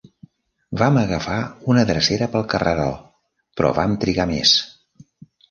Vam 0.81 0.95
agafar 1.01 1.35
una 1.73 1.83
drecera 1.89 2.29
pel 2.37 2.47
carreró, 2.55 2.89
però 3.61 3.73
vam 3.83 3.95
trigar 4.07 4.29
més. 4.35 4.57